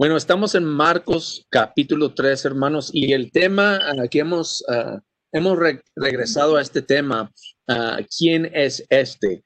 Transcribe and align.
Bueno, 0.00 0.16
estamos 0.16 0.54
en 0.54 0.64
Marcos 0.64 1.44
capítulo 1.50 2.14
3, 2.14 2.46
hermanos, 2.46 2.88
y 2.90 3.12
el 3.12 3.30
tema 3.30 3.78
uh, 3.92 4.08
que 4.08 4.20
hemos, 4.20 4.64
uh, 4.66 4.98
hemos 5.30 5.58
re 5.58 5.82
regresado 5.94 6.56
a 6.56 6.62
este 6.62 6.80
tema, 6.80 7.30
uh, 7.68 8.02
¿quién 8.18 8.50
es 8.54 8.82
este? 8.88 9.44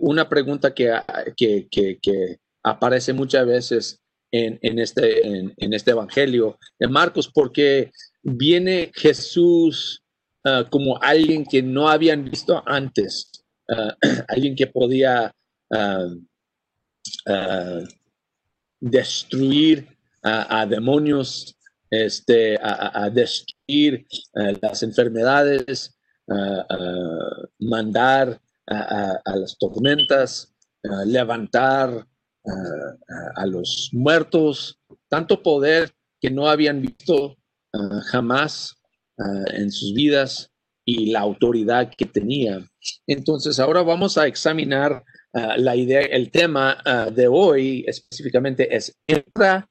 una 0.00 0.30
pregunta 0.30 0.72
que, 0.72 0.94
que, 1.36 2.38
aparece 2.64 3.12
muchas 3.12 3.46
veces 3.46 4.00
en, 4.30 4.78
este, 4.78 5.26
en, 5.28 5.74
este 5.74 5.90
evangelio 5.90 6.58
de 6.78 6.88
Marcos, 6.88 7.30
porque 7.32 7.92
viene 8.22 8.90
Jesús 8.94 10.02
como 10.70 10.98
alguien 11.02 11.44
que 11.44 11.62
no 11.62 11.90
habían 11.90 12.24
visto 12.24 12.62
antes, 12.64 13.30
alguien 14.28 14.56
que 14.56 14.68
podía 14.68 15.32
destruir 18.82 19.86
a, 20.24 20.66
demonios, 20.66 21.56
este, 21.90 22.58
a, 22.60 23.08
destruir 23.10 24.06
eh, 24.34 24.58
las 24.60 24.82
enfermedades, 24.82 25.96
mandar 27.58 28.40
a, 28.66 29.36
las 29.36 29.56
tormentas, 29.58 30.54
levantar 31.06 32.06
a 33.36 33.46
los 33.46 33.90
muertos, 33.92 34.78
tanto 35.08 35.42
poder 35.42 35.92
que 36.20 36.30
no 36.30 36.48
habían 36.48 36.80
visto 36.80 37.36
jamás 38.10 38.76
en 39.52 39.70
sus 39.70 39.92
vidas 39.94 40.50
y 40.84 41.10
la 41.10 41.20
autoridad 41.20 41.92
que 41.96 42.06
tenía. 42.06 42.64
Entonces, 43.06 43.58
ahora 43.60 43.82
vamos 43.82 44.18
a 44.18 44.26
examinar 44.26 45.04
Ah, 45.34 45.56
la 45.56 45.74
idea, 45.74 46.02
el 46.02 46.30
tema 46.30 46.76
ah, 46.84 47.10
de 47.10 47.26
hoy 47.26 47.84
específicamente 47.86 48.74
es 48.74 48.94
entra 49.06 49.68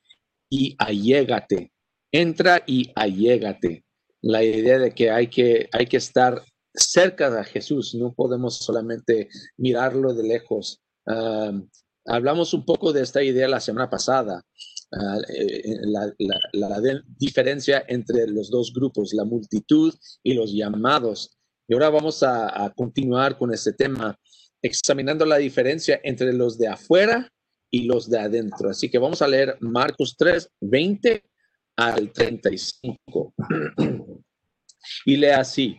y 0.50 0.76
allégate. 0.80 1.72
Entra 2.12 2.64
y 2.66 2.92
allégate. 2.96 3.86
La 4.22 4.44
idea 4.44 4.80
de 4.80 4.94
que 4.94 5.12
hay 5.12 5.28
que, 5.28 5.70
hay 5.72 5.86
que 5.86 5.98
estar 5.98 6.44
cerca 6.74 7.30
de 7.30 7.44
Jesús, 7.44 7.94
no 7.96 8.14
podemos 8.14 8.58
solamente 8.58 9.30
mirarlo 9.58 10.14
de 10.14 10.24
lejos. 10.24 10.82
Ah, 11.08 11.52
hablamos 12.06 12.54
un 12.56 12.66
poco 12.66 12.92
de 12.92 13.04
esta 13.04 13.22
idea 13.22 13.48
la 13.48 13.60
semana 13.60 13.90
pasada, 13.90 14.44
eh, 15.30 15.78
la, 15.84 16.82
diferencia 17.20 17.86
entre 17.88 18.28
los 18.28 18.50
dos 18.50 18.74
grupos, 18.74 19.14
la 19.14 19.26
multitud 19.26 19.94
y 20.24 20.34
los 20.34 20.52
llamados. 20.54 21.38
Y 21.68 21.74
ahora 21.74 21.90
vamos 21.90 22.24
a, 22.24 22.66
a 22.66 22.74
continuar 22.74 23.38
con 23.38 23.54
este 23.54 23.74
tema 23.74 24.18
examinando 24.62 25.26
la 25.26 25.38
diferencia 25.38 26.00
entre 26.04 26.34
los 26.34 26.58
de 26.58 26.68
afuera 26.68 27.32
y 27.70 27.86
los 27.86 28.10
de 28.10 28.20
adentro. 28.20 28.70
Así 28.70 28.90
que 28.90 29.00
vamos 29.00 29.22
a 29.22 29.28
leer 29.28 29.58
Marcos 29.60 30.16
3, 30.18 30.50
20 30.62 31.24
al 31.78 32.12
35. 32.12 33.34
y 35.06 35.18
lee 35.18 35.28
así. 35.38 35.78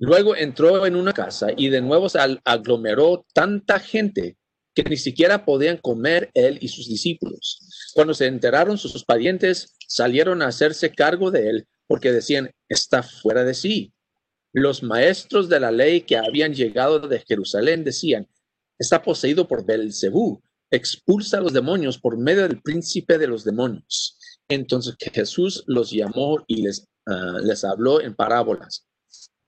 Luego 0.00 0.36
entró 0.36 0.86
en 0.86 0.94
una 0.94 1.12
casa 1.12 1.48
y 1.56 1.68
de 1.68 1.80
nuevo 1.80 2.08
se 2.08 2.18
aglomeró 2.44 3.26
tanta 3.34 3.80
gente 3.80 4.36
que 4.74 4.84
ni 4.84 4.96
siquiera 4.96 5.44
podían 5.44 5.76
comer 5.78 6.30
él 6.34 6.58
y 6.60 6.68
sus 6.68 6.88
discípulos. 6.88 7.90
Cuando 7.94 8.14
se 8.14 8.26
enteraron 8.26 8.78
sus 8.78 9.04
parientes, 9.04 9.76
salieron 9.88 10.40
a 10.40 10.48
hacerse 10.48 10.92
cargo 10.92 11.32
de 11.32 11.48
él 11.48 11.68
porque 11.88 12.12
decían, 12.12 12.52
está 12.68 13.02
fuera 13.02 13.42
de 13.42 13.54
sí. 13.54 13.92
Los 14.52 14.82
maestros 14.82 15.48
de 15.48 15.60
la 15.60 15.70
ley 15.70 16.02
que 16.02 16.16
habían 16.16 16.54
llegado 16.54 17.00
de 17.00 17.20
Jerusalén 17.20 17.84
decían, 17.84 18.26
está 18.78 19.02
poseído 19.02 19.46
por 19.46 19.66
Belzebú, 19.66 20.42
expulsa 20.70 21.38
a 21.38 21.40
los 21.40 21.52
demonios 21.52 21.98
por 21.98 22.16
medio 22.16 22.42
del 22.42 22.60
príncipe 22.62 23.18
de 23.18 23.26
los 23.26 23.44
demonios. 23.44 24.18
Entonces 24.48 24.96
Jesús 24.98 25.64
los 25.66 25.90
llamó 25.90 26.44
y 26.46 26.62
les, 26.62 26.86
ah, 27.06 27.38
les 27.42 27.64
habló 27.64 28.00
en 28.00 28.14
parábolas. 28.14 28.86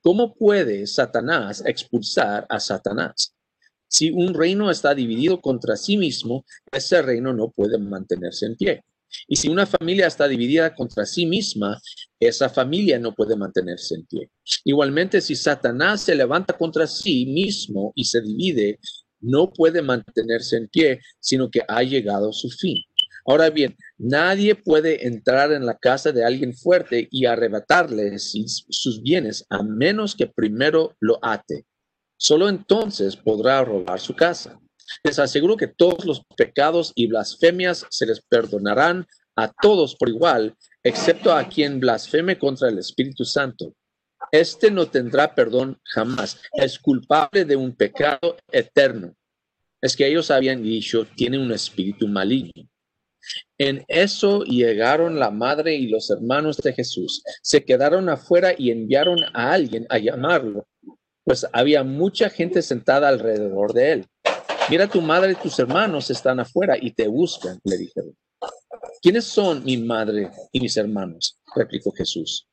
¿Cómo 0.02 0.34
puede 0.34 0.86
Satanás 0.86 1.62
expulsar 1.66 2.46
a 2.48 2.58
Satanás? 2.58 3.34
Si 3.88 4.10
un 4.10 4.34
reino 4.34 4.70
está 4.70 4.94
dividido 4.94 5.40
contra 5.40 5.76
sí 5.76 5.96
mismo, 5.96 6.44
ese 6.70 7.02
reino 7.02 7.32
no 7.34 7.50
puede 7.50 7.76
mantenerse 7.78 8.46
en 8.46 8.56
pie. 8.56 8.84
Y 9.26 9.36
si 9.36 9.48
una 9.48 9.66
familia 9.66 10.06
está 10.06 10.28
dividida 10.28 10.74
contra 10.74 11.04
sí 11.04 11.26
misma, 11.26 11.80
esa 12.20 12.50
familia 12.50 12.98
no 12.98 13.14
puede 13.14 13.34
mantenerse 13.34 13.94
en 13.94 14.06
pie. 14.06 14.30
Igualmente, 14.64 15.20
si 15.20 15.34
Satanás 15.34 16.02
se 16.02 16.14
levanta 16.14 16.56
contra 16.56 16.86
sí 16.86 17.26
mismo 17.26 17.92
y 17.96 18.04
se 18.04 18.20
divide, 18.20 18.78
no 19.20 19.50
puede 19.50 19.80
mantenerse 19.82 20.58
en 20.58 20.68
pie, 20.68 21.00
sino 21.18 21.50
que 21.50 21.62
ha 21.66 21.82
llegado 21.82 22.32
su 22.32 22.50
fin. 22.50 22.76
Ahora 23.26 23.50
bien, 23.50 23.76
nadie 23.98 24.54
puede 24.54 25.06
entrar 25.06 25.52
en 25.52 25.66
la 25.66 25.76
casa 25.76 26.12
de 26.12 26.24
alguien 26.24 26.54
fuerte 26.54 27.08
y 27.10 27.26
arrebatarle 27.26 28.18
sus 28.18 29.02
bienes 29.02 29.44
a 29.50 29.62
menos 29.62 30.14
que 30.14 30.26
primero 30.26 30.96
lo 31.00 31.18
ate. 31.22 31.66
Solo 32.16 32.48
entonces 32.48 33.16
podrá 33.16 33.64
robar 33.64 34.00
su 34.00 34.14
casa. 34.14 34.60
Les 35.04 35.18
aseguro 35.18 35.56
que 35.56 35.68
todos 35.68 36.04
los 36.04 36.22
pecados 36.36 36.92
y 36.94 37.06
blasfemias 37.06 37.86
se 37.90 38.06
les 38.06 38.20
perdonarán 38.20 39.06
a 39.36 39.48
todos 39.48 39.96
por 39.96 40.08
igual, 40.08 40.54
excepto 40.82 41.32
a 41.32 41.48
quien 41.48 41.80
blasfeme 41.80 42.38
contra 42.38 42.68
el 42.68 42.78
Espíritu 42.78 43.24
Santo. 43.24 43.74
Este 44.32 44.70
no 44.70 44.86
tendrá 44.86 45.34
perdón 45.34 45.78
jamás. 45.84 46.40
Es 46.52 46.78
culpable 46.78 47.44
de 47.44 47.56
un 47.56 47.74
pecado 47.74 48.36
eterno. 48.52 49.14
Es 49.80 49.96
que 49.96 50.06
ellos 50.06 50.30
habían 50.30 50.62
dicho, 50.62 51.06
tiene 51.16 51.38
un 51.38 51.52
espíritu 51.52 52.06
maligno. 52.06 52.68
En 53.58 53.84
eso 53.88 54.44
llegaron 54.44 55.18
la 55.18 55.30
madre 55.30 55.74
y 55.74 55.88
los 55.88 56.10
hermanos 56.10 56.56
de 56.58 56.72
Jesús. 56.72 57.22
Se 57.42 57.64
quedaron 57.64 58.08
afuera 58.08 58.54
y 58.56 58.70
enviaron 58.70 59.18
a 59.34 59.52
alguien 59.52 59.86
a 59.88 59.98
llamarlo, 59.98 60.66
pues 61.24 61.46
había 61.52 61.84
mucha 61.84 62.30
gente 62.30 62.62
sentada 62.62 63.08
alrededor 63.08 63.72
de 63.72 63.92
él. 63.92 64.06
Mira, 64.68 64.86
tu 64.86 65.00
madre 65.02 65.32
y 65.32 65.34
tus 65.34 65.58
hermanos 65.58 66.10
están 66.10 66.40
afuera 66.40 66.76
y 66.80 66.92
te 66.92 67.08
buscan, 67.08 67.58
le 67.64 67.76
dijeron. 67.76 68.16
¿Quiénes 69.02 69.24
son 69.24 69.64
mi 69.64 69.76
madre 69.76 70.30
y 70.52 70.60
mis 70.60 70.76
hermanos? 70.76 71.40
replicó 71.54 71.92
Jesús. 71.92 72.46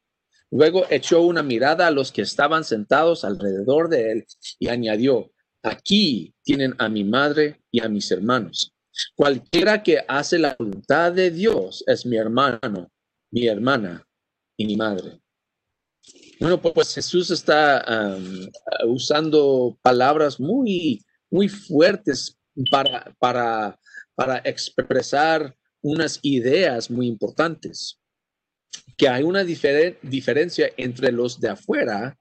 Luego 0.49 0.85
echó 0.89 1.21
una 1.21 1.43
mirada 1.43 1.87
a 1.87 1.91
los 1.91 2.11
que 2.11 2.21
estaban 2.21 2.63
sentados 2.63 3.25
alrededor 3.25 3.89
de 3.89 4.11
él 4.11 4.25
y 4.59 4.69
añadió, 4.69 5.31
aquí 5.61 6.33
tienen 6.43 6.73
a 6.77 6.87
mi 6.87 7.03
madre 7.03 7.61
y 7.71 7.83
a 7.83 7.89
mis 7.89 8.09
hermanos. 8.11 8.73
Cualquiera 9.15 9.83
que 9.83 10.03
hace 10.07 10.39
la 10.39 10.55
voluntad 10.57 11.11
de 11.11 11.31
Dios 11.31 11.83
es 11.85 12.05
mi 12.05 12.17
hermano, 12.17 12.91
mi 13.31 13.47
hermana 13.47 14.07
y 14.55 14.65
mi 14.65 14.75
madre. 14.75 15.21
Bueno, 16.39 16.61
pues 16.61 16.93
Jesús 16.93 17.29
está 17.29 17.83
usando 18.85 19.77
palabras 19.81 20.39
muy 20.39 21.03
muy 21.29 21.49
fuertes 21.49 22.37
para, 22.71 23.13
para, 23.19 23.79
para 24.15 24.37
expresar 24.39 25.55
unas 25.81 26.19
ideas 26.21 26.89
muy 26.89 27.07
importantes. 27.07 27.99
Que 28.95 29.07
hay 29.09 29.23
una 29.23 29.43
diferencia 29.43 30.69
entre 30.77 31.11
los 31.11 31.39
de 31.39 31.49
afuera 31.49 32.17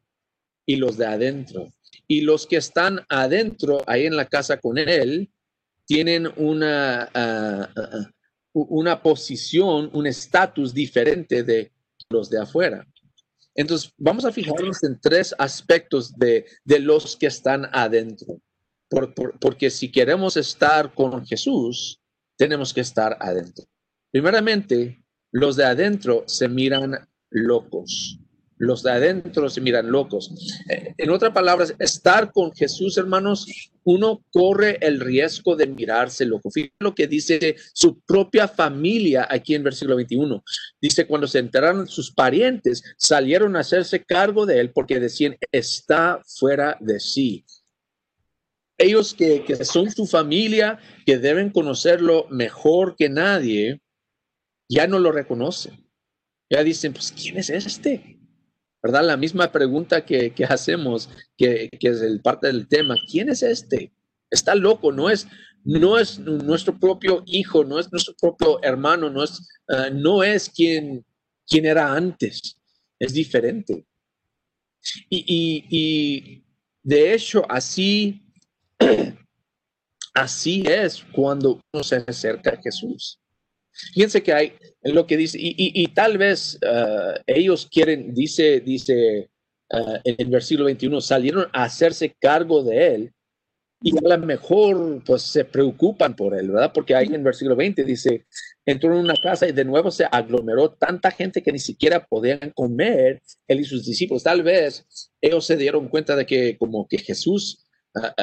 y 0.66 0.76
los 0.76 0.96
de 0.96 1.06
adentro. 1.06 1.72
Y 2.06 2.20
los 2.20 2.46
que 2.46 2.56
están 2.56 3.04
adentro, 3.08 3.82
ahí 3.86 4.06
en 4.06 4.16
la 4.16 4.26
casa 4.26 4.58
con 4.58 4.78
él, 4.78 5.30
tienen 5.86 6.28
una, 6.36 7.02
ah, 7.02 7.10
ah, 7.14 7.70
ah, 7.76 8.10
una 8.52 9.02
posición, 9.02 9.90
un 9.92 10.06
estatus 10.06 10.74
diferente 10.74 11.42
de 11.42 11.72
los 12.10 12.28
de 12.28 12.40
afuera. 12.40 12.86
Entonces, 13.54 13.92
vamos 13.96 14.24
a 14.24 14.32
fijarnos 14.32 14.84
en 14.84 15.00
tres 15.00 15.34
aspectos 15.38 16.12
de, 16.16 16.44
de 16.64 16.78
los 16.80 17.16
que 17.16 17.26
están 17.26 17.68
adentro 17.72 18.40
porque 19.40 19.70
si 19.70 19.90
queremos 19.90 20.36
estar 20.36 20.94
con 20.94 21.26
Jesús, 21.26 22.00
tenemos 22.36 22.72
que 22.72 22.80
estar 22.80 23.16
adentro. 23.20 23.64
Primeramente, 24.10 25.02
los 25.32 25.56
de 25.56 25.64
adentro 25.64 26.24
se 26.26 26.48
miran 26.48 26.96
locos. 27.30 28.18
Los 28.58 28.82
de 28.82 28.90
adentro 28.90 29.50
se 29.50 29.60
miran 29.60 29.90
locos. 29.90 30.32
Eh, 30.70 30.94
en 30.96 31.10
otras 31.10 31.32
palabras, 31.32 31.74
estar 31.78 32.32
con 32.32 32.52
Jesús, 32.54 32.96
hermanos, 32.96 33.46
uno 33.84 34.24
corre 34.32 34.78
el 34.80 34.98
riesgo 34.98 35.54
de 35.56 35.66
mirarse 35.66 36.24
loco. 36.24 36.50
Fíjense 36.50 36.74
lo 36.80 36.94
que 36.94 37.06
dice 37.06 37.56
su 37.74 38.00
propia 38.00 38.48
familia 38.48 39.28
aquí 39.30 39.54
en 39.54 39.62
versículo 39.62 39.96
21. 39.96 40.42
Dice, 40.80 41.06
cuando 41.06 41.26
se 41.26 41.38
enteraron 41.38 41.86
sus 41.86 42.10
parientes, 42.10 42.82
salieron 42.96 43.56
a 43.56 43.60
hacerse 43.60 44.02
cargo 44.02 44.46
de 44.46 44.60
él 44.60 44.70
porque 44.72 45.00
decían, 45.00 45.36
está 45.52 46.22
fuera 46.24 46.78
de 46.80 46.98
sí 46.98 47.44
ellos 48.78 49.14
que, 49.14 49.64
son 49.64 49.90
su 49.90 50.06
familia, 50.06 50.78
que 51.04 51.18
deben 51.18 51.50
conocerlo 51.50 52.26
mejor 52.30 52.96
que 52.96 53.08
nadie, 53.08 53.80
ya 54.68 54.86
no 54.86 54.98
lo 54.98 55.12
reconocen. 55.12 55.86
Ya 56.50 56.62
dicen, 56.62 56.92
pues, 56.92 57.12
¿quién 57.12 57.38
es 57.38 57.50
este? 57.50 58.18
¿Verdad? 58.82 59.04
La 59.04 59.16
misma 59.16 59.50
pregunta 59.50 60.04
que, 60.04 60.32
hacemos, 60.48 61.08
que, 61.36 61.68
es 61.72 62.00
el 62.02 62.20
parte 62.20 62.46
del 62.48 62.68
tema, 62.68 62.96
¿quién 63.10 63.28
es 63.30 63.42
este? 63.42 63.92
Está 64.30 64.54
loco, 64.54 64.92
no 64.92 65.10
es, 65.10 65.26
no 65.64 65.98
es 65.98 66.18
nuestro 66.18 66.78
propio 66.78 67.22
hijo, 67.26 67.64
no 67.64 67.78
es 67.78 67.90
nuestro 67.90 68.14
propio 68.20 68.62
hermano, 68.62 69.10
no 69.10 69.24
es, 69.24 69.48
ah, 69.68 69.90
no 69.90 70.22
es 70.22 70.48
quien, 70.48 71.04
quien 71.46 71.66
era 71.66 71.92
antes, 71.92 72.56
es 72.98 73.12
diferente. 73.12 73.84
Y, 75.10 76.44
de 76.82 77.14
hecho, 77.14 77.44
así, 77.48 78.22
así 80.14 80.64
es 80.66 81.04
cuando 81.12 81.60
uno 81.72 81.84
se 81.84 81.96
acerca 82.06 82.50
a 82.50 82.62
Jesús. 82.62 83.18
Fíjense 83.92 84.22
que 84.22 84.32
hay 84.32 84.52
lo 84.82 85.06
que 85.06 85.16
dice, 85.16 85.38
y, 85.40 85.86
tal 85.88 86.16
vez 86.16 86.58
ah, 86.66 87.14
ellos 87.26 87.68
quieren, 87.70 88.14
dice, 88.14 88.60
dice 88.60 89.28
uh, 89.70 89.98
en 90.04 90.14
el 90.18 90.28
versículo 90.28 90.66
21, 90.66 91.00
salieron 91.00 91.48
a 91.52 91.64
hacerse 91.64 92.16
cargo 92.18 92.62
de 92.62 92.94
él 92.94 93.12
y 93.82 93.96
a 93.96 94.16
lo 94.16 94.26
mejor 94.26 95.02
pues 95.04 95.22
se 95.22 95.44
preocupan 95.44 96.16
por 96.16 96.34
él, 96.34 96.50
¿verdad? 96.50 96.72
Porque 96.72 96.94
ahí 96.94 97.06
en 97.06 97.16
el 97.16 97.22
versículo 97.22 97.56
20 97.56 97.84
dice, 97.84 98.26
entró 98.64 98.92
en 98.92 99.00
una 99.00 99.16
casa 99.16 99.46
y 99.46 99.52
de 99.52 99.64
nuevo 99.64 99.90
se 99.90 100.06
aglomeró 100.10 100.72
tanta 100.72 101.10
gente 101.10 101.42
que 101.42 101.52
ni 101.52 101.58
siquiera 101.58 102.06
podían 102.06 102.52
comer 102.54 103.22
él 103.46 103.60
y 103.60 103.64
sus 103.64 103.84
discípulos. 103.84 104.22
Tal 104.22 104.42
vez 104.42 104.86
ellos 105.20 105.44
se 105.44 105.56
dieron 105.56 105.88
cuenta 105.88 106.16
de 106.16 106.24
que 106.24 106.56
como 106.56 106.88
que 106.88 106.98
Jesús 106.98 107.65
ah, 108.02 108.14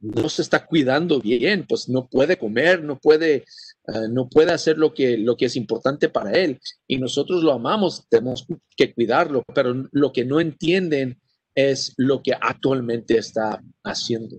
no 0.00 0.28
se 0.28 0.42
está 0.42 0.66
cuidando 0.66 1.20
bien, 1.20 1.66
pues 1.68 1.88
no 1.88 2.08
puede 2.08 2.36
comer, 2.36 2.82
no 2.82 2.98
puede 2.98 3.44
Ah, 3.88 4.06
no 4.08 4.28
puede 4.28 4.52
hacer 4.52 4.78
lo 4.78 4.94
que, 4.94 5.18
lo 5.18 5.36
que 5.36 5.46
es 5.46 5.56
importante 5.56 6.08
para 6.08 6.32
él 6.32 6.60
y 6.86 6.98
nosotros 6.98 7.42
lo 7.42 7.52
amamos, 7.52 8.06
tenemos 8.08 8.46
que 8.76 8.94
cuidarlo, 8.94 9.42
pero 9.54 9.88
lo 9.90 10.12
que 10.12 10.24
no 10.24 10.38
entienden 10.38 11.20
es 11.54 11.92
lo 11.96 12.22
que 12.22 12.32
actualmente 12.32 13.18
está 13.18 13.60
haciendo. 13.82 14.36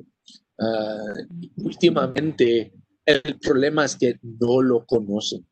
Ah, 0.57 1.13
últimamente, 1.57 2.71
el 3.05 3.37
problema 3.39 3.83
es 3.83 3.97
que 3.97 4.17
no 4.21 4.61
lo 4.61 4.85
conocen. 4.85 5.45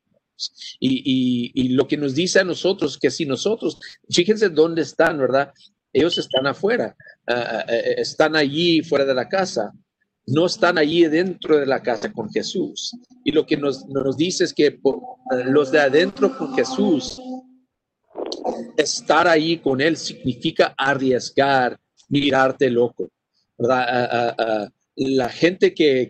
Y, 0.79 1.51
y, 1.53 1.69
lo 1.69 1.87
que 1.87 1.97
nos 1.97 2.15
dice 2.15 2.39
a 2.39 2.43
nosotros, 2.43 2.97
que 2.97 3.11
si 3.11 3.27
nosotros, 3.27 3.77
fíjense 4.09 4.49
dónde 4.49 4.81
están, 4.81 5.19
¿verdad? 5.19 5.53
Ellos 5.93 6.17
están 6.17 6.47
afuera, 6.47 6.95
ah, 7.27 7.65
eh, 7.67 7.95
están 7.97 8.35
allí 8.35 8.81
fuera 8.81 9.05
de 9.05 9.13
la 9.13 9.27
casa, 9.27 9.71
no 10.27 10.45
están 10.45 10.77
allí 10.77 11.03
dentro 11.05 11.57
de 11.57 11.65
la 11.65 11.81
casa 11.81 12.11
con 12.11 12.29
Jesús. 12.29 12.95
Y 13.23 13.31
lo 13.31 13.45
que 13.45 13.57
nos, 13.57 13.85
dice 14.17 14.45
es 14.45 14.53
que 14.53 14.79
los 15.45 15.71
de 15.71 15.79
adentro 15.79 16.37
con 16.37 16.53
Jesús, 16.53 17.21
estar 18.77 19.27
allí 19.27 19.57
con 19.57 19.81
Él 19.81 19.97
significa 19.97 20.73
arriesgar, 20.77 21.77
mirarte 22.09 22.69
loco. 22.69 23.09
la 23.57 25.29
gente 25.29 25.73
que, 25.73 26.09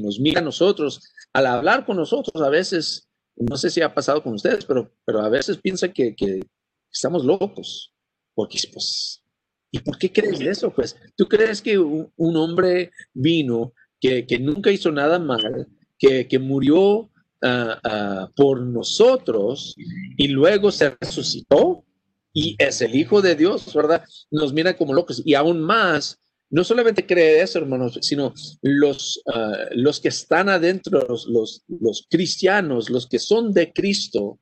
nos 0.00 0.18
mira 0.18 0.40
a 0.40 0.44
nosotros, 0.44 1.12
al 1.32 1.46
hablar 1.46 1.86
con 1.86 1.96
nosotros, 1.96 2.42
a 2.42 2.48
veces, 2.48 3.08
no 3.36 3.56
sé 3.56 3.70
si 3.70 3.80
ha 3.82 3.94
pasado 3.94 4.22
con 4.22 4.34
ustedes, 4.34 4.64
pero, 4.64 4.92
pero 5.04 5.20
a 5.20 5.28
veces 5.28 5.58
piensa 5.58 5.88
que, 5.88 6.14
que 6.16 6.40
estamos 6.90 7.24
locos, 7.24 7.92
porque 8.40 8.58
pues 8.72 9.20
¿Y 9.70 9.80
por 9.80 9.98
qué 9.98 10.10
crees 10.10 10.40
eso? 10.40 10.72
Pues 10.72 10.96
tú 11.14 11.28
crees 11.28 11.60
que 11.62 11.78
un, 11.78 12.36
hombre 12.36 12.90
vino 13.12 13.72
que, 14.00 14.24
nunca 14.40 14.72
hizo 14.72 14.90
nada 14.90 15.18
mal, 15.18 15.68
que, 15.98 16.38
murió 16.40 17.10
ah, 17.42 17.78
ah, 17.84 18.30
por 18.34 18.62
nosotros 18.62 19.76
y 20.16 20.28
luego 20.28 20.72
se 20.72 20.96
resucitó 21.00 21.84
y 22.32 22.56
es 22.58 22.80
el 22.80 22.94
Hijo 22.94 23.22
de 23.22 23.36
Dios, 23.36 23.72
¿verdad? 23.74 24.04
Nos 24.30 24.52
mira 24.52 24.76
como 24.76 24.94
locos 24.94 25.22
y 25.24 25.34
aún 25.34 25.60
más. 25.60 26.18
No 26.52 26.64
solamente 26.64 27.06
cree 27.06 27.42
eso, 27.42 27.60
hermanos, 27.60 27.96
sino 28.02 28.34
los, 28.62 29.22
ah, 29.32 29.66
los 29.70 30.00
que 30.00 30.08
están 30.08 30.48
adentro, 30.48 31.06
los, 31.06 31.28
los, 31.68 32.08
cristianos, 32.10 32.90
los 32.90 33.06
que 33.06 33.20
son 33.20 33.52
de 33.52 33.72
Cristo, 33.72 34.40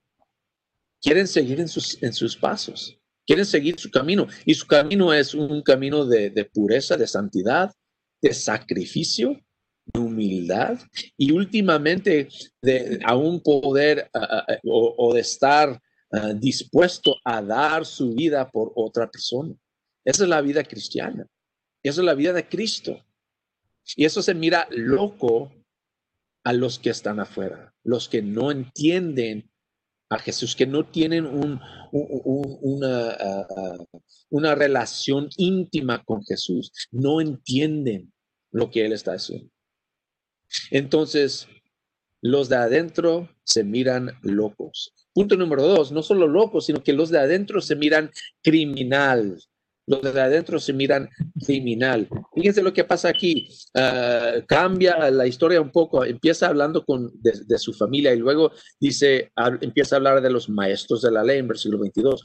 quieren 1.02 1.28
seguir 1.28 1.60
en 1.60 1.68
sus, 1.68 2.02
en 2.02 2.14
sus 2.14 2.34
pasos 2.34 2.97
quieren 3.28 3.44
seguir 3.44 3.78
su 3.78 3.90
camino 3.90 4.26
y 4.46 4.54
su 4.54 4.66
camino 4.66 5.12
es 5.12 5.34
un 5.34 5.60
camino 5.60 6.06
de, 6.06 6.50
pureza, 6.50 6.96
de 6.96 7.06
santidad, 7.06 7.70
de 8.22 8.32
sacrificio, 8.32 9.38
de 9.84 10.00
humildad 10.00 10.78
y 11.14 11.30
últimamente 11.32 12.28
de 12.62 12.98
un 13.14 13.42
poder 13.42 14.10
o, 14.64 15.12
de 15.12 15.20
estar 15.20 15.78
dispuesto 16.36 17.16
a 17.22 17.42
dar 17.42 17.84
su 17.84 18.14
vida 18.14 18.50
por 18.50 18.72
otra 18.74 19.10
persona. 19.10 19.54
Esa 20.06 20.22
es 20.22 20.28
la 20.30 20.40
vida 20.40 20.64
cristiana. 20.64 21.26
Esa 21.82 22.00
es 22.00 22.04
la 22.06 22.14
vida 22.14 22.32
de 22.32 22.48
Cristo. 22.48 23.04
Y 23.94 24.06
eso 24.06 24.22
se 24.22 24.32
mira 24.32 24.66
loco 24.70 25.52
a 26.44 26.54
los 26.54 26.78
que 26.78 26.88
están 26.88 27.20
afuera, 27.20 27.74
los 27.84 28.08
que 28.08 28.22
no 28.22 28.50
entienden 28.50 29.50
a 30.10 30.18
Jesús, 30.18 30.56
que 30.56 30.66
no 30.66 30.86
tienen 30.86 31.26
una, 31.26 31.60
ah, 33.10 33.46
ah, 33.56 33.84
una 34.30 34.54
relación 34.54 35.28
íntima 35.36 36.02
con 36.04 36.24
Jesús, 36.24 36.72
no 36.90 37.20
entienden 37.20 38.12
lo 38.50 38.70
que 38.70 38.86
Él 38.86 38.92
está 38.92 39.12
haciendo. 39.12 39.50
Entonces, 40.70 41.46
los 42.22 42.48
de 42.48 42.56
adentro 42.56 43.28
se 43.44 43.64
miran 43.64 44.18
locos. 44.22 44.92
Punto 45.12 45.36
número 45.36 45.62
dos, 45.62 45.92
no 45.92 46.02
solo 46.02 46.26
locos, 46.26 46.66
sino 46.66 46.82
que 46.82 46.92
los 46.92 47.10
de 47.10 47.18
adentro 47.18 47.60
se 47.60 47.76
miran 47.76 48.10
criminal 48.42 49.38
los 49.88 50.02
de 50.14 50.20
adentro 50.20 50.60
se 50.60 50.72
miran 50.72 51.08
criminal. 51.44 52.08
Fíjense 52.34 52.62
lo 52.62 52.72
que 52.72 52.84
pasa 52.84 53.08
aquí. 53.08 53.48
Ah, 53.74 54.34
cambia 54.46 55.10
la 55.10 55.26
historia 55.26 55.60
un 55.60 55.72
poco. 55.72 56.04
Empieza 56.04 56.48
hablando 56.48 56.84
con, 56.84 57.10
de, 57.20 57.58
su 57.58 57.72
familia 57.72 58.14
y 58.14 58.18
luego 58.18 58.52
dice, 58.78 59.32
empieza 59.60 59.96
a 59.96 59.98
hablar 59.98 60.20
de 60.20 60.30
los 60.30 60.48
maestros 60.48 61.02
de 61.02 61.10
la 61.10 61.24
ley 61.24 61.38
en 61.38 61.48
versículo 61.48 61.80
22. 61.80 62.22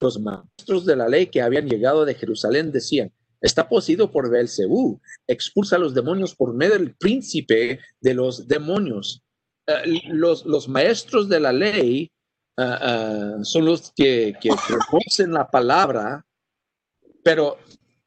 Los 0.00 0.20
maestros 0.20 0.84
de 0.84 0.96
la 0.96 1.08
ley 1.08 1.26
que 1.26 1.40
habían 1.40 1.68
llegado 1.68 2.04
de 2.04 2.14
Jerusalén 2.14 2.72
decían, 2.72 3.12
está 3.40 3.68
poseído 3.68 4.10
por 4.10 4.30
Belcebú, 4.30 5.00
expulsa 5.28 5.76
a 5.76 5.78
los 5.78 5.94
demonios 5.94 6.34
por 6.34 6.52
medio 6.52 6.74
del 6.74 6.96
príncipe 6.96 7.78
de 8.00 8.14
los 8.14 8.48
demonios. 8.48 9.22
Ah, 9.68 9.82
los, 10.08 10.44
los, 10.44 10.68
maestros 10.68 11.28
de 11.28 11.40
la 11.40 11.52
ley 11.52 12.10
ah, 12.58 13.36
son 13.42 13.66
los 13.66 13.92
que, 13.94 14.34
que 14.40 14.50
la 15.28 15.48
palabra 15.48 16.26
pero 17.24 17.58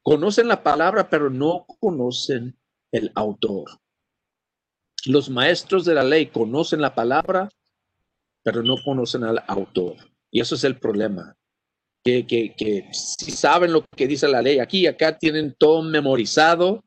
conocen 0.03 0.47
la 0.47 0.63
palabra, 0.63 1.09
pero 1.09 1.29
no 1.29 1.65
conocen 1.81 2.57
el 2.91 3.11
autor. 3.15 3.65
Los 5.05 5.29
maestros 5.29 5.83
de 5.83 5.95
la 5.95 6.03
ley 6.03 6.27
conocen 6.27 6.79
la 6.79 6.95
palabra, 6.95 7.49
pero 8.43 8.63
no 8.63 8.75
conocen 8.85 9.23
al 9.23 9.43
autor. 9.47 9.97
Y 10.31 10.39
eso 10.39 10.55
es 10.55 10.63
el 10.63 10.79
problema. 10.79 11.35
Que, 12.03 12.25
que, 12.25 12.87
si 12.93 13.31
saben 13.31 13.73
lo 13.73 13.83
que 13.83 14.07
dice 14.07 14.29
la 14.29 14.41
ley, 14.41 14.59
aquí 14.59 14.81
y 14.81 14.87
acá 14.87 15.17
tienen 15.17 15.55
todo 15.59 15.81
memorizado, 15.81 16.85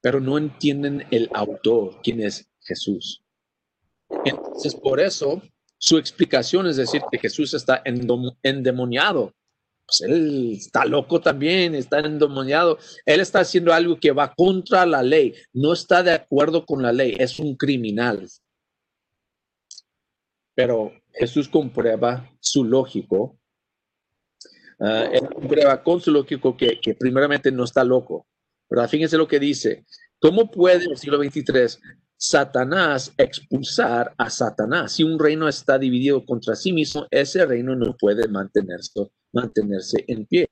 pero 0.00 0.18
no 0.18 0.38
entienden 0.38 1.06
el 1.10 1.28
autor, 1.34 2.00
quién 2.02 2.22
es 2.22 2.48
Jesús. 2.60 3.22
Entonces, 4.24 4.74
por 4.74 4.98
eso, 5.00 5.42
su 5.76 5.98
explicación 5.98 6.66
es 6.68 6.76
decir 6.76 7.02
que 7.10 7.18
Jesús 7.18 7.52
está 7.52 7.82
endemoniado 7.84 9.34
pues 9.86 10.00
él 10.02 10.52
está 10.56 10.84
loco 10.84 11.20
también, 11.20 11.74
está 11.74 12.00
endemoniado. 12.00 12.78
Él 13.04 13.20
está 13.20 13.40
haciendo 13.40 13.72
algo 13.72 13.98
que 13.98 14.12
va 14.12 14.32
contra 14.34 14.86
la 14.86 15.02
ley, 15.02 15.34
no 15.52 15.72
está 15.72 16.02
de 16.02 16.12
acuerdo 16.12 16.64
con 16.64 16.82
la 16.82 16.92
ley, 16.92 17.16
es 17.18 17.38
un 17.38 17.56
criminal. 17.56 18.26
Pero 20.54 20.92
Jesús 21.12 21.48
comprueba 21.48 22.30
su 22.40 22.64
lógico. 22.64 23.38
Ah, 24.80 25.08
él 25.12 25.28
comprueba 25.32 25.82
con 25.82 26.00
su 26.00 26.10
lógico 26.10 26.56
que, 26.56 26.80
que, 26.80 26.94
primeramente 26.94 27.52
no 27.52 27.64
está 27.64 27.84
loco. 27.84 28.26
¿verdad? 28.68 28.88
Fíjense 28.88 29.16
lo 29.16 29.28
que 29.28 29.38
dice. 29.38 29.84
¿Cómo 30.18 30.50
puede, 30.50 30.84
el 30.84 30.96
siglo 30.96 31.18
23, 31.18 31.80
Satanás 32.24 33.12
expulsar 33.18 34.14
a 34.16 34.30
Satanás? 34.30 34.92
Si 34.92 35.02
un 35.02 35.18
reino 35.18 35.48
está 35.48 35.76
dividido 35.76 36.24
contra 36.24 36.54
sí 36.54 36.72
mismo, 36.72 37.04
ese 37.10 37.44
reino 37.44 37.74
no 37.74 37.96
puede 37.98 38.28
mantenerse 38.28 39.10
mantenerse 39.32 40.04
en 40.06 40.26
pie. 40.26 40.48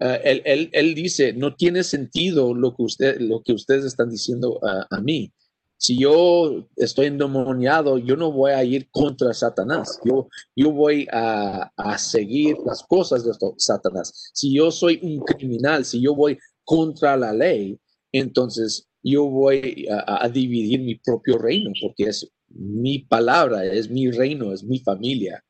Ah, 0.00 0.14
él, 0.14 0.94
dice, 0.94 1.32
no 1.32 1.56
tiene 1.56 1.82
sentido 1.82 2.54
lo 2.54 2.76
que, 2.76 2.84
usted, 2.84 3.20
lo 3.20 3.42
que 3.42 3.52
ustedes 3.52 3.84
están 3.84 4.10
diciendo 4.10 4.60
a, 4.62 5.00
mí. 5.00 5.32
Si 5.76 5.98
yo 5.98 6.68
estoy 6.76 7.06
endemoniado, 7.06 7.98
yo 7.98 8.16
no 8.16 8.30
voy 8.30 8.52
a 8.52 8.62
ir 8.62 8.88
contra 8.92 9.34
Satanás. 9.34 9.98
Yo, 10.04 10.28
yo 10.54 10.70
voy 10.70 11.08
a, 11.10 11.72
seguir 11.98 12.58
las 12.64 12.84
cosas 12.84 13.24
de 13.24 13.32
Satanás. 13.56 14.30
Si 14.32 14.54
yo 14.54 14.70
soy 14.70 15.00
un 15.02 15.18
criminal, 15.18 15.84
si 15.84 16.00
yo 16.00 16.14
voy 16.14 16.38
contra 16.62 17.16
la 17.16 17.32
ley, 17.32 17.80
entonces 18.12 18.86
yo 19.02 19.26
voy 19.26 19.86
a, 19.90 20.28
dividir 20.28 20.80
mi 20.80 20.94
propio 20.96 21.38
reino, 21.38 21.72
porque 21.80 22.04
es 22.04 22.30
mi 22.48 23.00
palabra, 23.00 23.64
es 23.64 23.90
mi 23.90 24.10
reino, 24.10 24.52
es 24.52 24.62
mi 24.62 24.78
familia. 24.78 25.42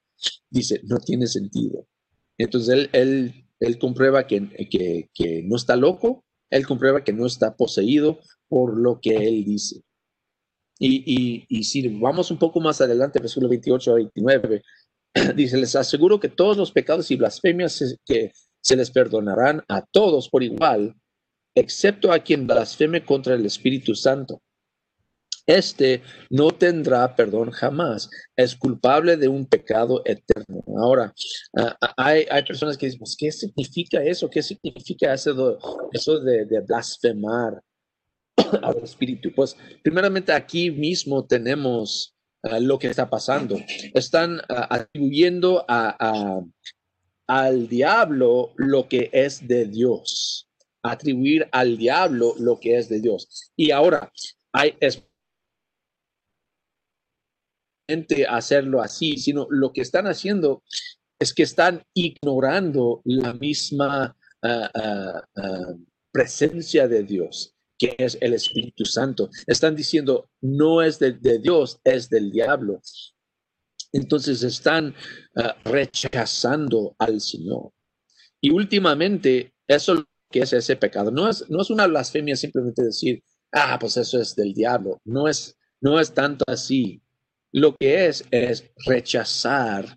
Dice, 0.48 0.80
no 0.84 0.98
tiene 0.98 1.26
sentido. 1.26 1.86
Entonces 2.38 2.88
él, 2.92 3.34
él, 3.60 3.78
comprueba 3.78 4.26
que, 4.26 5.08
que, 5.14 5.42
no 5.44 5.56
está 5.56 5.76
loco, 5.76 6.24
él 6.50 6.66
comprueba 6.66 7.04
que 7.04 7.12
no 7.12 7.26
está 7.26 7.56
poseído 7.56 8.20
por 8.48 8.78
lo 8.78 9.00
que 9.00 9.16
él 9.16 9.44
dice. 9.44 9.82
Y, 10.78 11.46
y, 11.48 11.64
si 11.64 11.86
vamos 11.88 12.30
un 12.30 12.38
poco 12.38 12.58
más 12.60 12.80
adelante, 12.80 13.20
versículo 13.20 13.48
28 13.48 13.90
a 13.92 13.94
29, 13.94 14.62
dice, 15.36 15.56
les 15.58 15.76
aseguro 15.76 16.18
que 16.18 16.28
todos 16.28 16.56
los 16.56 16.72
pecados 16.72 17.10
y 17.10 17.16
blasfemias 17.16 17.96
que 18.04 18.32
se 18.60 18.76
les 18.76 18.90
perdonarán 18.90 19.62
a 19.68 19.84
todos 19.84 20.28
por 20.28 20.42
igual, 20.42 20.96
excepto 21.54 22.12
a 22.12 22.18
quien 22.18 22.46
blasfeme 22.46 23.04
contra 23.04 23.34
el 23.34 23.46
Espíritu 23.46 23.94
Santo. 23.94 24.40
Este 25.46 26.02
no 26.30 26.52
tendrá 26.52 27.16
perdón 27.16 27.50
jamás. 27.50 28.08
Es 28.36 28.54
culpable 28.54 29.16
de 29.16 29.28
un 29.28 29.46
pecado 29.46 30.02
eterno. 30.04 30.62
Ahora, 30.78 31.12
ah, 31.56 31.76
ah, 31.80 31.94
hay, 31.96 32.26
personas 32.46 32.76
que 32.76 32.86
dicen, 32.86 33.00
pues, 33.00 33.16
¿qué 33.18 33.32
significa 33.32 34.02
eso? 34.02 34.30
¿Qué 34.30 34.42
significa 34.42 35.12
eso, 35.12 35.58
de, 36.20 36.60
blasfemar 36.66 37.60
al 38.62 38.78
Espíritu? 38.84 39.32
Pues, 39.34 39.56
primeramente, 39.82 40.32
aquí 40.32 40.70
mismo 40.70 41.26
tenemos 41.26 42.14
ah, 42.44 42.60
lo 42.60 42.78
que 42.78 42.86
está 42.86 43.10
pasando. 43.10 43.58
Están 43.94 44.40
atribuyendo 44.48 45.66
al 47.26 47.68
diablo 47.68 48.52
lo 48.56 48.88
que 48.88 49.10
es 49.12 49.46
de 49.48 49.66
Dios 49.66 50.48
atribuir 50.82 51.48
al 51.52 51.76
diablo 51.78 52.34
lo 52.38 52.58
que 52.58 52.76
es 52.76 52.88
de 52.88 53.00
Dios. 53.00 53.52
Y 53.56 53.70
ahora, 53.70 54.12
hay, 54.52 54.76
hacerlo 58.28 58.80
así, 58.80 59.16
sino 59.18 59.46
lo 59.50 59.72
que 59.72 59.82
están 59.82 60.06
haciendo 60.06 60.62
es 61.18 61.32
que 61.32 61.42
están 61.42 61.84
ignorando 61.94 63.00
la 63.04 63.32
misma 63.34 64.16
ah, 64.42 64.70
ah, 64.74 65.24
ah, 65.36 65.74
presencia 66.10 66.88
de 66.88 67.04
Dios, 67.04 67.54
que 67.78 67.94
es 67.98 68.18
el 68.20 68.34
Espíritu 68.34 68.84
Santo. 68.84 69.30
Están 69.46 69.76
diciendo, 69.76 70.30
no 70.40 70.82
es 70.82 70.98
de, 70.98 71.12
Dios, 71.38 71.80
es 71.84 72.08
del 72.08 72.30
diablo. 72.30 72.80
Entonces 73.92 74.42
están 74.42 74.94
rechazando 75.64 76.96
al 76.98 77.20
Señor. 77.20 77.72
Y 78.40 78.50
últimamente, 78.50 79.54
eso 79.68 80.04
que 80.32 80.40
es 80.40 80.52
ese 80.52 80.74
pecado. 80.74 81.12
No 81.12 81.28
es, 81.28 81.48
no 81.48 81.62
es 81.62 81.70
una 81.70 81.86
blasfemia 81.86 82.34
simplemente 82.34 82.82
decir, 82.82 83.22
ah, 83.52 83.78
pues 83.78 83.96
eso 83.96 84.20
es 84.20 84.34
del 84.34 84.52
diablo. 84.52 85.00
No 85.04 85.28
es, 85.28 85.56
no 85.80 86.00
es 86.00 86.12
tanto 86.12 86.44
así. 86.48 87.00
Lo 87.52 87.76
que 87.76 88.06
es 88.06 88.24
es 88.32 88.72
rechazar 88.86 89.96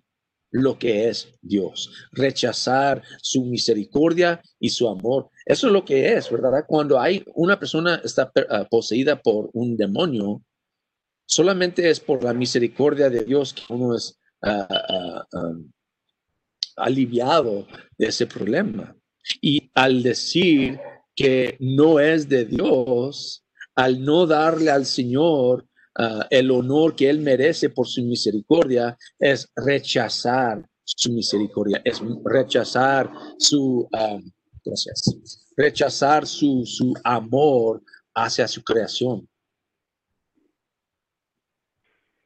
lo 0.50 0.78
que 0.78 1.08
es 1.08 1.34
Dios, 1.42 1.90
rechazar 2.12 3.02
su 3.20 3.44
misericordia 3.44 4.40
y 4.58 4.70
su 4.70 4.88
amor. 4.88 5.28
Eso 5.44 5.66
es 5.66 5.72
lo 5.72 5.84
que 5.84 6.14
es, 6.14 6.30
¿verdad? 6.30 6.64
Cuando 6.66 6.98
hay 6.98 7.24
una 7.34 7.58
persona 7.58 8.00
está 8.04 8.32
ah, 8.48 8.66
poseída 8.70 9.20
por 9.20 9.50
un 9.52 9.76
demonio, 9.76 10.42
solamente 11.26 11.90
es 11.90 12.00
por 12.00 12.22
la 12.22 12.32
misericordia 12.32 13.10
de 13.10 13.24
Dios 13.24 13.52
que 13.52 13.72
uno 13.72 13.96
es 13.96 14.18
ah, 14.42 15.26
ah, 15.32 15.52
aliviado 16.76 17.66
de 17.98 18.06
ese 18.06 18.26
problema. 18.26 18.96
Y 19.40 19.70
al 19.74 20.02
decir 20.02 20.78
que 21.14 21.56
no 21.60 22.00
es 22.00 22.28
de 22.28 22.44
Dios, 22.44 23.44
al 23.74 24.04
no 24.04 24.26
darle 24.26 24.70
al 24.70 24.86
Señor 24.86 25.66
Ah, 25.98 26.26
el 26.28 26.50
honor 26.50 26.94
que 26.94 27.08
Él 27.08 27.20
merece 27.20 27.70
por 27.70 27.86
su 27.86 28.02
misericordia 28.02 28.98
es 29.18 29.50
rechazar 29.56 30.68
su 30.84 31.10
misericordia, 31.10 31.80
es 31.84 32.02
rechazar 32.22 33.10
su, 33.38 33.88
ah, 33.94 34.18
gracias, 34.62 35.42
rechazar 35.56 36.26
su, 36.26 36.64
su 36.66 36.92
amor 37.02 37.82
hacia 38.14 38.46
su 38.46 38.62
creación. 38.62 39.26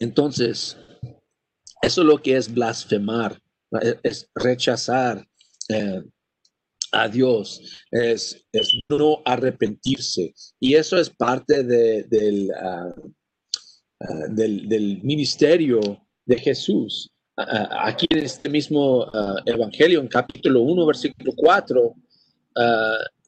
Entonces, 0.01 0.77
eso 1.81 2.01
es 2.01 2.07
lo 2.07 2.19
que 2.19 2.37
es 2.37 2.53
blasfemar, 2.53 3.41
es 4.03 4.29
rechazar 4.35 5.25
eh, 5.69 6.03
a 6.93 7.09
Dios, 7.09 7.83
es, 7.91 8.45
no 8.89 9.23
arrepentirse. 9.25 10.35
Y 10.59 10.75
eso 10.75 10.97
es 10.97 11.11
parte 11.11 11.63
del, 11.63 12.51
ah, 12.53 12.93
Ah, 14.03 14.29
del, 14.31 15.01
ministerio 15.03 15.79
de 16.25 16.39
Jesús. 16.39 17.11
Ah, 17.37 17.89
aquí 17.89 18.07
en 18.09 18.21
este 18.21 18.49
mismo 18.49 19.11
Evangelio, 19.45 20.01
en 20.01 20.09
capítulo 20.09 20.63
1, 20.63 20.87
versículo 20.87 21.33
4, 21.37 21.95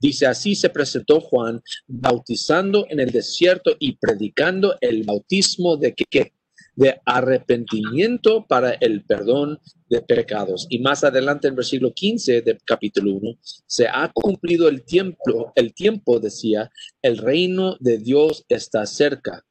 dice, 0.00 0.26
así 0.26 0.54
se 0.54 0.70
presentó 0.70 1.20
Juan 1.20 1.60
bautizando 1.86 2.86
en 2.88 3.00
el 3.00 3.10
desierto 3.10 3.76
y 3.78 3.96
predicando 3.96 4.74
el 4.80 5.04
bautismo 5.04 5.76
de 5.76 5.94
que 5.94 6.32
de 6.74 7.00
arrepentimiento 7.04 8.46
para 8.46 8.72
el 8.72 9.04
perdón 9.04 9.60
de 9.88 10.00
pecados. 10.02 10.66
Y 10.70 10.78
más 10.78 11.04
adelante 11.04 11.48
en 11.48 11.56
versículo 11.56 11.92
15 11.92 12.42
del 12.42 12.58
capítulo 12.64 13.12
1, 13.12 13.38
se 13.66 13.88
ha 13.88 14.10
cumplido 14.12 14.68
el 14.68 14.84
tiempo, 14.84 15.52
el 15.54 15.74
tiempo 15.74 16.18
decía, 16.18 16.70
el 17.02 17.18
reino 17.18 17.76
de 17.80 17.98
Dios 17.98 18.44
está 18.48 18.86
cerca. 18.86 19.44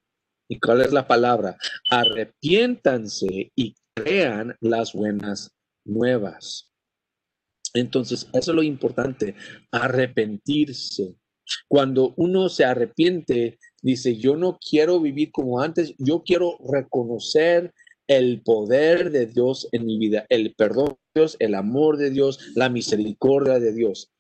¿Y 0.47 0.59
cuál 0.59 0.81
es 0.81 0.91
la 0.91 1.07
palabra? 1.07 1.57
Arrepiéntanse 1.89 3.51
y 3.55 3.75
crean 3.93 4.55
las 4.59 4.93
buenas 4.93 5.51
nuevas. 5.85 6.71
Entonces, 7.73 8.27
eso 8.33 8.51
es 8.51 8.55
lo 8.55 8.63
importante, 8.63 9.35
arrepentirse. 9.71 11.15
Cuando 11.67 12.13
uno 12.17 12.49
se 12.49 12.65
arrepiente, 12.65 13.59
dice, 13.81 14.17
yo 14.17 14.35
no 14.35 14.57
quiero 14.57 14.99
vivir 14.99 15.31
como 15.31 15.61
antes, 15.61 15.93
yo 15.97 16.23
quiero 16.23 16.57
reconocer 16.71 17.73
el 18.07 18.41
poder 18.41 19.11
de 19.11 19.25
Dios 19.25 19.69
en 19.71 19.85
mi 19.85 19.97
vida, 19.97 20.25
el 20.29 20.53
perdón 20.55 20.97
de 21.13 21.21
Dios, 21.21 21.37
el 21.39 21.55
amor 21.55 21.97
de 21.97 22.09
Dios, 22.09 22.39
la 22.55 22.69
misericordia 22.69 23.59
de 23.59 23.73
Dios. 23.73 24.11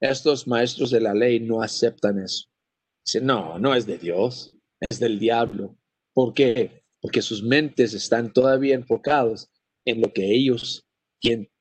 Estos 0.00 0.46
maestros 0.46 0.90
de 0.90 1.00
la 1.00 1.14
ley 1.14 1.40
no 1.40 1.62
aceptan 1.62 2.18
eso. 2.18 2.46
Dicen, 3.04 3.26
no, 3.26 3.58
no 3.58 3.74
es 3.74 3.86
de 3.86 3.98
Dios, 3.98 4.54
es 4.88 5.00
del 5.00 5.18
diablo. 5.18 5.76
¿Por 6.12 6.34
qué? 6.34 6.82
Porque 7.00 7.22
sus 7.22 7.42
mentes 7.42 7.94
están 7.94 8.32
todavía 8.32 8.74
enfocados 8.74 9.48
en 9.84 10.00
lo 10.00 10.12
que 10.12 10.30
ellos 10.30 10.86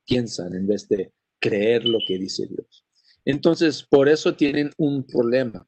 piensan 0.06 0.56
en 0.56 0.68
vez 0.68 0.88
de 0.90 1.14
creer 1.40 1.86
lo 1.86 2.00
que 2.06 2.18
dice 2.18 2.48
Dios. 2.48 2.87
Entonces, 3.28 3.84
por 3.84 4.08
eso 4.08 4.36
tienen 4.36 4.72
un 4.78 5.06
problema. 5.06 5.68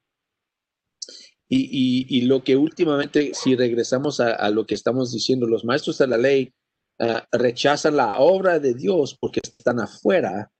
Y, 1.50 2.22
lo 2.22 2.42
que 2.42 2.56
últimamente, 2.56 3.34
si 3.34 3.54
regresamos 3.56 4.22
a, 4.22 4.50
lo 4.50 4.66
que 4.66 4.76
estamos 4.76 5.12
diciendo, 5.12 5.46
los 5.46 5.66
maestros 5.66 5.98
de 5.98 6.08
la 6.08 6.18
ley 6.18 6.54
ah, 7.00 7.28
rechazan 7.34 7.98
la 7.98 8.18
obra 8.20 8.60
de 8.60 8.76
Dios 8.76 9.18
porque 9.20 9.42
están 9.44 9.82
afuera 9.82 10.54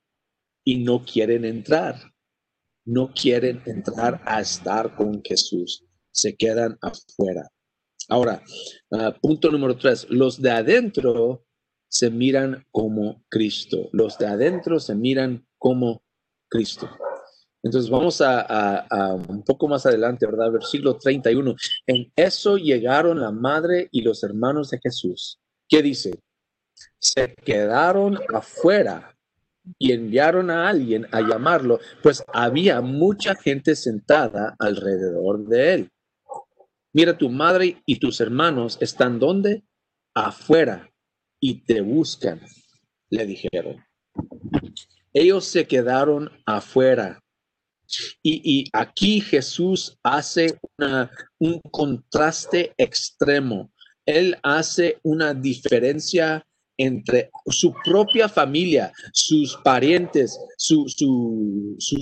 y 0.66 0.84
no 0.84 1.06
quieren 1.06 1.46
entrar. 1.46 1.96
No 2.86 3.14
quieren 3.14 3.62
entrar 3.66 4.22
a 4.26 4.42
estar 4.42 4.94
con 4.98 5.24
Jesús. 5.24 5.86
Se 6.12 6.36
quedan 6.36 6.78
afuera. 6.82 7.48
Ahora, 8.10 8.44
ah, 8.92 9.16
punto 9.22 9.52
número 9.52 9.78
tres, 9.78 10.06
los 10.10 10.42
de 10.42 10.52
adentro 10.52 11.46
se 11.88 12.10
miran 12.10 12.66
como 12.72 13.24
Cristo. 13.30 13.88
Los 13.94 14.18
de 14.18 14.28
adentro 14.28 14.82
se 14.82 14.96
miran 14.96 15.48
como 15.58 16.04
Cristo. 16.50 16.90
Entonces 17.62 17.90
vamos 17.90 18.22
a, 18.22 18.88
un 19.28 19.44
poco 19.44 19.68
más 19.68 19.86
adelante, 19.86 20.26
¿verdad? 20.26 20.52
Versículo 20.52 20.98
31. 20.98 21.56
En 21.88 22.12
eso 22.16 22.58
llegaron 22.58 23.20
la 23.20 23.32
madre 23.32 23.90
y 23.92 24.02
los 24.02 24.24
hermanos 24.24 24.70
de 24.70 24.80
Jesús. 24.82 25.40
¿Qué 25.68 25.82
dice? 25.82 26.20
Se 26.98 27.36
quedaron 27.36 28.18
afuera 28.34 29.16
y 29.78 29.92
enviaron 29.92 30.50
a 30.50 30.70
alguien 30.70 31.06
a 31.12 31.22
llamarlo, 31.22 31.80
pues 32.02 32.24
había 32.34 32.82
mucha 32.82 33.36
gente 33.36 33.76
sentada 33.76 34.56
alrededor 34.58 35.46
de 35.46 35.74
él. 35.74 35.90
Mira, 36.94 37.18
tu 37.18 37.30
madre 37.30 37.84
y 37.86 38.00
tus 38.00 38.20
hermanos 38.20 38.78
están 38.82 39.20
donde? 39.20 39.64
Afuera 40.16 40.90
y 41.40 41.64
te 41.66 41.82
buscan, 41.82 42.42
le 43.10 43.26
dijeron. 43.26 43.84
Ellos 45.14 45.46
se 45.46 45.66
quedaron 45.66 46.30
afuera. 46.46 47.20
Y, 48.22 48.70
aquí 48.72 49.20
Jesús 49.20 49.98
hace 50.04 50.60
un 51.40 51.60
contraste 51.72 52.74
extremo. 52.78 53.72
Él 54.06 54.38
hace 54.44 55.00
una 55.04 55.34
diferencia 55.34 56.46
entre 56.78 57.30
su 57.48 57.74
propia 57.84 58.30
familia, 58.30 58.94
sus 59.12 59.58
parientes, 59.58 60.40
su, 60.58 60.86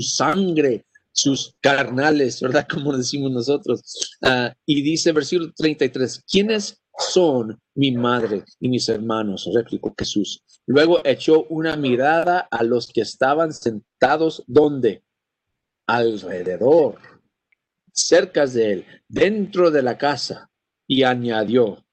sangre, 0.01 0.85
sus 1.11 1.55
carnales, 1.61 2.41
¿verdad? 2.41 2.67
Como 2.71 2.95
decimos 2.95 3.31
nosotros. 3.31 3.81
Ah, 4.21 4.53
y 4.65 4.81
dice 4.81 5.11
versículo 5.11 5.51
33, 5.55 6.23
¿quiénes 6.29 6.79
son 6.97 7.59
mi 7.75 7.91
madre 7.91 8.43
y 8.59 8.69
mis 8.69 8.89
hermanos? 8.89 9.49
Replicó 9.53 9.93
Jesús. 9.97 10.43
Luego 10.65 11.01
echó 11.05 11.43
una 11.49 11.75
mirada 11.75 12.47
a 12.49 12.63
los 12.63 12.87
que 12.87 13.01
estaban 13.01 13.53
sentados, 13.53 14.43
¿dónde? 14.47 15.03
Alrededor. 15.87 16.99
cerca 17.93 18.45
de 18.45 18.73
él, 18.73 18.85
dentro 19.07 19.71
de 19.71 19.81
la 19.81 19.97
casa, 19.97 20.51
y 20.85 21.01
añadió, 21.01 21.83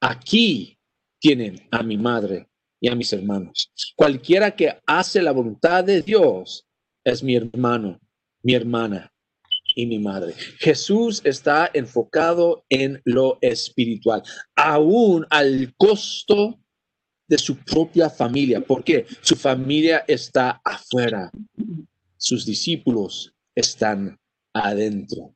aquí 0.00 0.78
tienen 1.18 1.66
a 1.72 1.82
mi 1.82 1.96
madre 1.96 2.48
y 2.80 2.88
a 2.88 2.94
mis 2.94 3.12
hermanos. 3.12 3.72
Cualquiera 3.96 4.54
que 4.54 4.78
hace 4.86 5.20
la 5.20 5.32
voluntad 5.32 5.82
de 5.82 6.02
Dios 6.02 6.68
es 7.02 7.22
mi 7.22 7.34
hermano, 7.34 8.00
mi 8.42 8.54
hermana 8.54 9.12
y 9.74 9.86
mi 9.86 9.98
madre. 9.98 10.34
Jesús 10.58 11.20
está 11.24 11.70
enfocado 11.72 12.64
en 12.68 13.00
lo 13.04 13.38
espiritual, 13.40 14.22
aún 14.54 15.26
al 15.30 15.74
costo 15.76 16.58
de 17.26 17.38
su 17.38 17.56
propia 17.56 18.10
familia. 18.10 18.60
¿Por 18.60 18.84
qué? 18.84 19.06
Su 19.22 19.36
familia 19.36 20.04
está 20.06 20.60
afuera. 20.64 21.30
Sus 22.16 22.44
discípulos 22.44 23.34
están 23.54 24.18
adentro. 24.52 25.34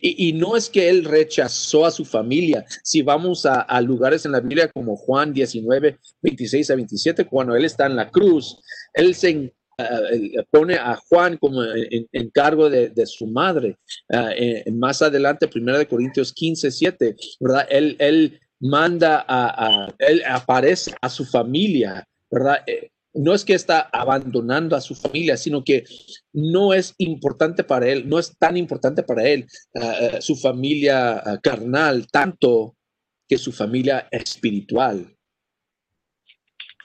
Y, 0.00 0.32
no 0.34 0.56
es 0.56 0.70
que 0.70 0.88
él 0.88 1.04
rechazó 1.04 1.84
a 1.84 1.90
su 1.90 2.04
familia. 2.04 2.64
Si 2.84 3.02
vamos 3.02 3.44
a, 3.46 3.80
lugares 3.80 4.24
en 4.24 4.32
la 4.32 4.40
Biblia 4.40 4.70
como 4.70 4.96
Juan 4.96 5.32
19, 5.32 5.98
26 6.22 6.70
a 6.70 6.76
27, 6.76 7.26
cuando 7.26 7.56
él 7.56 7.64
está 7.64 7.86
en 7.86 7.96
la 7.96 8.08
cruz, 8.08 8.58
él 8.94 9.14
se 9.16 9.52
uh, 9.78 10.42
pone 10.50 10.74
a 10.74 10.96
Juan 11.08 11.36
como 11.36 11.62
en, 11.64 12.30
cargo 12.30 12.68
de, 12.70 13.06
su 13.06 13.26
madre. 13.26 13.76
Uh, 14.08 14.70
más 14.72 15.02
adelante, 15.02 15.48
1 15.52 15.88
Corintios 15.88 16.32
15, 16.32 16.70
7, 16.70 17.16
¿verdad? 17.40 17.66
Él, 17.70 18.38
manda 18.64 19.24
a, 19.26 19.92
él 19.98 20.22
aparece 20.24 20.94
a 21.00 21.08
su 21.08 21.24
familia, 21.24 22.06
¿verdad? 22.30 22.58
Eh, 22.64 22.90
no 23.14 23.34
es 23.34 23.44
que 23.44 23.54
está 23.54 23.90
abandonando 23.92 24.76
a 24.76 24.80
su 24.80 24.94
familia, 24.94 25.36
sino 25.36 25.64
que 25.64 25.84
no 26.32 26.72
es 26.72 26.94
importante 26.98 27.64
para 27.64 27.88
él, 27.88 28.08
no 28.08 28.20
es 28.20 28.38
tan 28.38 28.56
importante 28.56 29.02
para 29.02 29.24
él 29.24 29.46
su 30.20 30.36
familia 30.36 31.40
carnal, 31.42 32.06
tanto 32.10 32.76
que 33.28 33.36
su 33.36 33.52
familia 33.52 34.08
espiritual. 34.10 35.14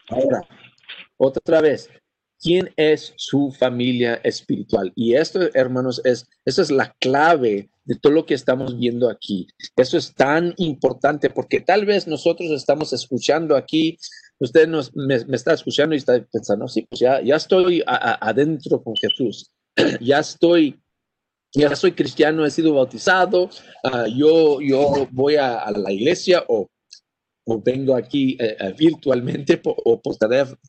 Ahora, 0.10 0.42
otra 1.18 1.62
vez, 1.62 1.90
¿quién 2.42 2.72
es 2.76 3.14
su 3.18 3.52
familia 3.52 4.16
espiritual? 4.24 4.92
Y 4.96 5.16
esto, 5.16 5.40
hermanos, 5.54 6.02
es, 6.04 6.26
esa 6.46 6.62
es 6.62 6.72
la 6.72 6.96
clave 7.00 7.70
de 7.86 7.96
todo 7.96 8.14
lo 8.14 8.26
que 8.26 8.34
estamos 8.34 8.78
viendo 8.78 9.10
aquí. 9.10 9.48
Eso 9.76 9.98
es 9.98 10.14
tan 10.14 10.54
importante 10.58 11.30
porque 11.30 11.62
tal 11.62 11.86
vez 11.86 12.08
nosotros 12.08 12.52
estamos 12.52 12.94
escuchando 12.94 13.56
aquí 13.56 13.98
usted 14.40 14.68
nos, 14.68 14.96
me, 14.96 15.16
está 15.16 15.54
escuchando 15.54 15.96
y 15.96 15.98
está 15.98 16.24
pensando, 16.32 16.68
sí, 16.68 16.86
pues 16.90 17.00
ya, 17.00 17.22
ya 17.22 17.36
estoy 17.36 17.84
adentro 17.86 18.82
con 18.82 18.96
Jesús, 18.96 19.52
ya 20.02 20.20
estoy, 20.20 20.80
ya 21.54 21.76
soy 21.76 21.94
cristiano, 21.94 22.46
he 22.46 22.52
sido 22.52 22.74
bautizado, 22.74 23.50
ah, 23.84 24.06
yo, 24.08 24.62
yo 24.62 25.08
voy 25.12 25.36
a, 25.36 25.70
la 25.72 25.92
iglesia 25.92 26.44
o, 26.48 26.70
o 27.48 27.62
vengo 27.62 27.96
aquí 27.96 28.38
eh, 28.40 28.58
eh, 28.60 28.74
virtualmente 28.78 29.60
o 29.64 30.02
por 30.02 30.16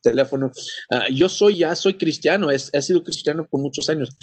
teléfono. 0.02 0.50
Ah, 0.90 1.08
yo 1.12 1.28
soy, 1.28 1.58
ya 1.58 1.75
soy 1.75 1.94
cristiano, 1.94 2.50
he, 2.50 2.56
he 2.73 2.82
sido 2.82 3.02
cristiano 3.02 3.47
por 3.47 3.61
muchos 3.61 3.88
años. 3.90 4.16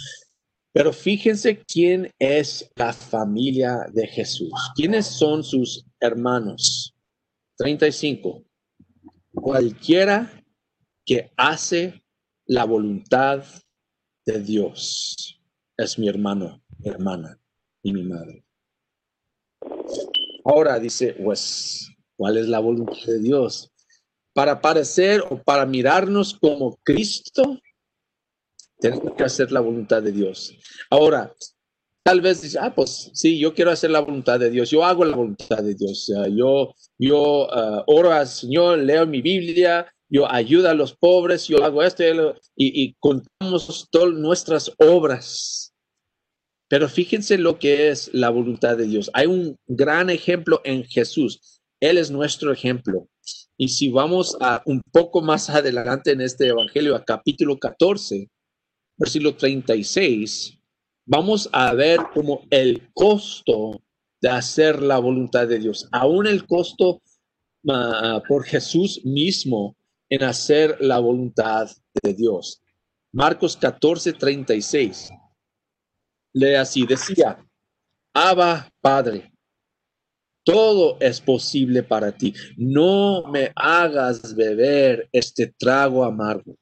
Pero 0.72 0.92
fíjense 0.92 1.62
quién 1.66 2.10
es 2.18 2.70
la 2.76 2.92
familia 2.92 3.86
de 3.92 4.06
Jesús. 4.06 4.52
¿Quiénes 4.74 5.06
son 5.06 5.44
sus 5.44 5.86
hermanos? 6.00 6.94
35 7.58 8.46
cualquiera 9.36 10.30
que 11.04 11.30
hace 11.36 12.02
la 12.46 12.64
voluntad 12.64 13.44
de 14.24 14.40
Dios 14.40 15.40
es 15.76 15.98
mi 15.98 16.08
hermano, 16.08 16.62
mi 16.78 16.90
hermana 16.90 17.38
y 17.82 17.92
mi 17.92 18.02
madre. 18.02 18.44
Ahora 20.44 20.78
dice, 20.78 21.14
pues, 21.22 21.88
¿cuál 22.16 22.36
es 22.38 22.48
la 22.48 22.58
voluntad 22.58 23.06
de 23.06 23.20
Dios? 23.20 23.72
Para 24.32 24.60
parecer 24.60 25.22
o 25.30 25.42
para 25.42 25.66
mirarnos 25.66 26.34
como 26.34 26.78
Cristo, 26.82 27.58
tenemos 28.78 29.14
que 29.14 29.24
hacer 29.24 29.52
la 29.52 29.60
voluntad 29.60 30.02
de 30.02 30.12
Dios. 30.12 30.54
Ahora, 30.90 31.34
tal 32.02 32.20
vez 32.20 32.42
dice, 32.42 32.58
ah, 32.60 32.74
pues 32.74 33.10
sí, 33.14 33.38
yo 33.38 33.54
quiero 33.54 33.70
hacer 33.70 33.90
la 33.90 34.00
voluntad 34.00 34.38
de 34.38 34.50
Dios, 34.50 34.70
yo 34.70 34.84
hago 34.84 35.04
la 35.04 35.16
voluntad 35.16 35.62
de 35.62 35.74
Dios, 35.74 36.12
yo, 36.32 36.74
yo 36.98 37.46
uh, 37.46 37.82
oro 37.86 38.12
al 38.12 38.26
Señor, 38.26 38.78
leo 38.78 39.06
mi 39.06 39.22
Biblia, 39.22 39.92
yo 40.08 40.30
ayudo 40.30 40.68
a 40.68 40.74
los 40.74 40.94
pobres, 40.94 41.48
yo 41.48 41.64
hago 41.64 41.82
esto 41.82 42.04
y, 42.54 42.82
y 42.82 42.94
contamos 43.00 43.88
todas 43.90 44.14
nuestras 44.14 44.72
obras. 44.78 45.72
Pero 46.68 46.88
fíjense 46.88 47.38
lo 47.38 47.58
que 47.58 47.90
es 47.90 48.10
la 48.12 48.30
voluntad 48.30 48.76
de 48.76 48.86
Dios. 48.86 49.10
Hay 49.14 49.26
un 49.26 49.56
gran 49.66 50.10
ejemplo 50.10 50.60
en 50.64 50.84
Jesús. 50.84 51.55
Él 51.80 51.98
es 51.98 52.10
nuestro 52.10 52.52
ejemplo. 52.52 53.08
Y 53.56 53.68
si 53.68 53.88
vamos 53.88 54.36
a 54.40 54.62
un 54.66 54.82
poco 54.92 55.22
más 55.22 55.50
adelante 55.50 56.12
en 56.12 56.20
este 56.20 56.48
Evangelio, 56.48 56.94
a 56.94 57.04
capítulo 57.04 57.58
14, 57.58 58.30
versículo 58.96 59.36
36, 59.36 60.58
vamos 61.06 61.48
a 61.52 61.72
ver 61.74 62.00
como 62.12 62.42
el 62.50 62.90
costo 62.92 63.82
de 64.20 64.28
hacer 64.28 64.82
la 64.82 64.98
voluntad 64.98 65.46
de 65.46 65.58
Dios, 65.58 65.88
aún 65.92 66.26
el 66.26 66.46
costo 66.46 67.02
uh, 67.64 68.20
por 68.26 68.44
Jesús 68.44 69.04
mismo 69.04 69.76
en 70.08 70.22
hacer 70.22 70.76
la 70.80 70.98
voluntad 70.98 71.68
de 72.02 72.14
Dios. 72.14 72.62
Marcos 73.12 73.56
14, 73.56 74.12
36. 74.12 75.10
Lee 76.34 76.54
así, 76.54 76.86
decía, 76.86 77.38
Abba 78.12 78.70
Padre, 78.80 79.32
todo 80.46 80.96
es 81.00 81.20
posible 81.20 81.82
para 81.82 82.16
ti. 82.16 82.32
No 82.56 83.24
me 83.32 83.50
hagas 83.56 84.34
beber 84.36 85.08
este 85.10 85.52
trago 85.58 86.04
amargo, 86.04 86.56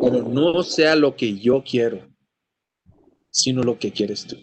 pero 0.00 0.22
no 0.24 0.64
sea 0.64 0.96
lo 0.96 1.14
que 1.14 1.38
yo 1.38 1.62
quiero, 1.62 2.12
sino 3.30 3.62
lo 3.62 3.78
que 3.78 3.92
quieres 3.92 4.26
tú. 4.26 4.36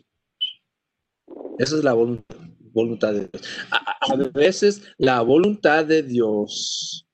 Esa 1.59 1.75
es 1.75 1.83
la 1.83 1.91
voluntad, 1.91 3.13
de 3.13 3.27
Dios. 3.27 3.41
A, 3.69 4.15
veces 4.33 4.81
la 4.97 5.21
voluntad 5.21 5.86
de 5.86 6.01
Dios 6.01 7.05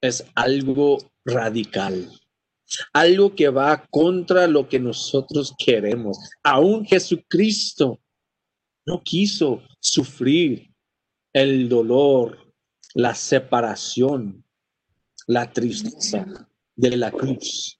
es 0.00 0.24
algo 0.34 0.96
radical, 1.26 2.10
algo 2.94 3.34
que 3.34 3.50
va 3.50 3.86
contra 3.90 4.46
lo 4.46 4.66
que 4.70 4.80
nosotros 4.80 5.54
queremos. 5.58 6.18
Aún 6.42 6.86
Jesucristo 6.86 8.00
no 8.86 9.02
quiso 9.02 9.62
sufrir 9.80 10.70
el 11.32 11.68
dolor, 11.68 12.52
la 12.94 13.14
separación, 13.14 14.44
la 15.26 15.52
tristeza 15.52 16.48
de 16.76 16.96
la 16.96 17.10
cruz 17.10 17.78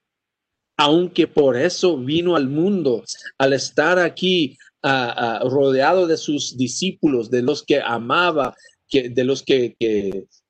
aunque 0.77 1.27
por 1.27 1.57
eso 1.57 1.97
vino 1.97 2.35
al 2.35 2.47
mundo, 2.47 3.03
al 3.39 3.53
estar 3.53 3.97
aquí 3.99 4.57
rodeado 4.83 6.07
de 6.07 6.15
sus 6.15 6.55
discípulos, 6.55 7.29
de 7.29 7.41
los 7.41 7.63
que 7.63 7.81
amaba, 7.81 8.55
que, 8.87 9.09
de 9.09 9.23
los 9.25 9.43
que, 9.43 9.75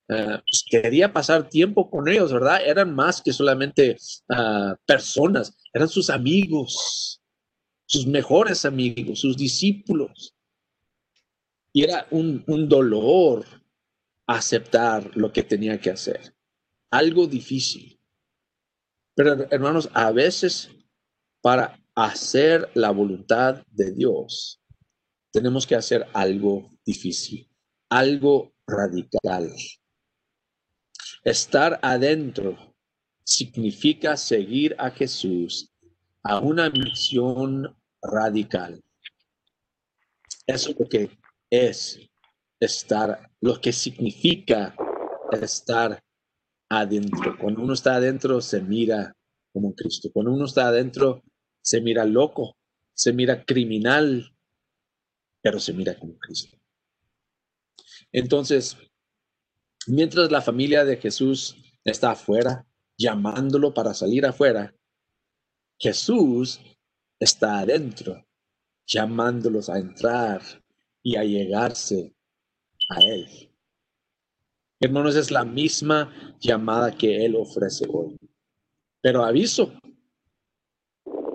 ah, 0.09 0.43
pues, 0.45 0.63
quería 0.69 1.11
pasar 1.11 1.49
tiempo 1.49 1.89
con 1.89 2.07
ellos, 2.07 2.31
¿verdad? 2.31 2.59
Eran 2.63 2.93
más 2.93 3.21
que 3.21 3.33
solamente 3.33 3.97
ah, 4.29 4.75
personas, 4.85 5.57
eran 5.73 5.87
sus 5.87 6.09
amigos, 6.09 7.19
sus 7.87 8.05
mejores 8.05 8.65
amigos, 8.65 9.21
sus 9.21 9.37
discípulos. 9.37 10.35
Y 11.77 11.83
era 11.83 12.07
un, 12.09 12.43
un 12.47 12.67
dolor 12.67 13.45
aceptar 14.25 15.15
lo 15.15 15.31
que 15.31 15.43
tenía 15.43 15.79
que 15.79 15.91
hacer, 15.91 16.33
algo 16.89 17.27
difícil. 17.27 18.01
Pero 19.13 19.45
hermanos, 19.51 19.87
a 19.93 20.11
veces 20.11 20.71
para 21.39 21.79
hacer 21.93 22.67
la 22.73 22.89
voluntad 22.89 23.63
de 23.67 23.91
Dios, 23.91 24.59
tenemos 25.31 25.67
que 25.67 25.75
hacer 25.75 26.07
algo 26.15 26.67
difícil, 26.83 27.47
algo 27.89 28.55
radical. 28.65 29.53
Estar 31.23 31.79
adentro 31.83 32.73
significa 33.23 34.17
seguir 34.17 34.75
a 34.79 34.89
Jesús 34.89 35.71
a 36.23 36.39
una 36.39 36.71
misión 36.71 37.77
radical. 38.01 38.83
Eso 40.47 40.71
es 40.71 40.79
lo 40.79 40.89
que 40.89 41.26
es 41.49 41.99
estar, 42.59 43.31
lo 43.41 43.59
que 43.59 43.71
significa 43.71 44.75
estar 45.41 46.03
adentro. 46.69 47.37
Cuando 47.39 47.61
uno 47.61 47.73
está 47.73 47.95
adentro, 47.95 48.41
se 48.41 48.61
mira 48.61 49.13
como 49.53 49.73
Cristo. 49.73 50.09
Cuando 50.13 50.33
uno 50.33 50.45
está 50.45 50.67
adentro, 50.67 51.23
se 51.61 51.81
mira 51.81 52.05
loco, 52.05 52.57
se 52.93 53.13
mira 53.13 53.43
criminal, 53.45 54.33
pero 55.41 55.59
se 55.59 55.73
mira 55.73 55.97
como 55.97 56.17
Cristo. 56.17 56.57
Entonces, 58.11 58.77
mientras 59.87 60.31
la 60.31 60.41
familia 60.41 60.85
de 60.85 60.97
Jesús 60.97 61.57
está 61.83 62.11
afuera, 62.11 62.65
llamándolo 62.97 63.73
para 63.73 63.93
salir 63.93 64.25
afuera, 64.25 64.75
Jesús 65.79 66.59
está 67.19 67.59
adentro, 67.59 68.25
llamándolos 68.87 69.69
a 69.69 69.77
entrar 69.77 70.41
y 71.07 71.15
a 71.15 71.23
llegarse 71.23 72.13
a 72.89 72.99
Él. 72.99 73.49
Hermanos, 74.81 75.15
es 75.15 75.31
la 75.31 75.45
misma 75.45 76.35
llamada 76.37 76.91
que 76.91 77.23
Él 77.23 77.37
ofrece 77.37 77.85
hoy. 77.89 78.17
Pero 79.01 79.23
aviso, 79.23 79.71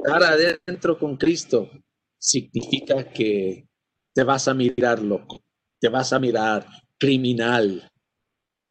estar 0.05 0.23
adentro 0.25 0.99
con 0.99 1.17
Cristo 1.17 1.71
significa 2.19 3.03
que 3.15 3.67
te 4.13 4.23
vas 4.23 4.47
a 4.47 4.53
mirar 4.53 5.01
loco, 5.01 5.43
te 5.81 5.89
vas 5.89 6.13
a 6.13 6.19
mirar 6.19 6.67
criminal, 6.99 7.91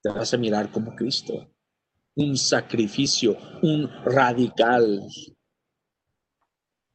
te 0.03 0.09
vas 0.09 0.31
a 0.35 0.37
mirar 0.37 0.71
como 0.71 0.95
Cristo. 0.95 1.51
Un 2.15 2.37
sacrificio, 2.37 3.37
un 3.63 3.89
radical. 4.05 5.01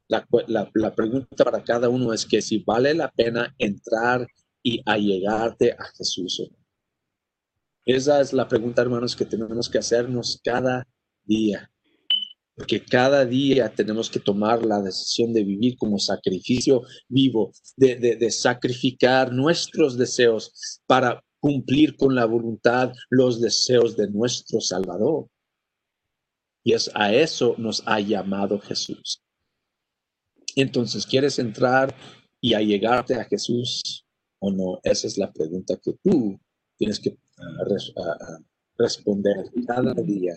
La, 0.08 0.26
la, 0.46 0.94
pregunta 0.94 1.44
para 1.44 1.64
cada 1.64 1.88
uno 1.88 2.12
es 2.12 2.24
que 2.24 2.40
si 2.40 2.58
vale 2.58 2.94
la 2.94 3.10
pena 3.10 3.54
entrar 3.58 4.26
y 4.62 4.80
allegarte 4.84 5.72
a 5.72 5.84
Jesús. 5.96 6.42
Esa 7.84 8.20
es 8.20 8.32
la 8.32 8.48
pregunta, 8.48 8.82
hermanos, 8.82 9.14
que 9.14 9.24
tenemos 9.24 9.68
que 9.68 9.78
hacernos 9.78 10.40
cada 10.44 10.86
día. 11.24 11.70
Porque 12.54 12.84
cada 12.84 13.24
día 13.24 13.72
tenemos 13.72 14.08
que 14.08 14.18
tomar 14.18 14.64
la 14.64 14.80
decisión 14.80 15.32
de 15.32 15.44
vivir 15.44 15.76
como 15.76 15.98
sacrificio 15.98 16.82
vivo, 17.08 17.52
de, 17.76 17.96
de 17.96 18.30
sacrificar 18.30 19.32
nuestros 19.32 19.96
deseos 19.96 20.80
para 20.86 21.22
cumplir 21.38 21.96
con 21.96 22.14
la 22.14 22.24
voluntad 22.24 22.92
los 23.10 23.40
deseos 23.40 23.96
de 23.96 24.08
nuestro 24.10 24.60
Salvador. 24.60 25.28
Y 26.64 26.72
es 26.72 26.90
a 26.94 27.14
eso 27.14 27.54
nos 27.58 27.84
ha 27.86 28.00
llamado 28.00 28.58
Jesús. 28.58 29.22
Entonces, 30.56 31.06
¿quieres 31.06 31.38
entrar 31.38 31.94
y 32.40 32.54
allegarte 32.54 33.14
a 33.14 33.24
Jesús 33.24 34.04
o 34.40 34.50
no? 34.50 34.80
Esa 34.82 35.06
es 35.06 35.18
la 35.18 35.30
pregunta 35.30 35.76
que 35.76 35.92
tú 36.02 36.40
tienes 36.78 36.98
que 36.98 37.18
ah, 37.38 37.64
ah, 37.96 38.16
ah, 38.20 38.38
responder 38.78 39.50
cada 39.66 39.92
día, 39.94 40.34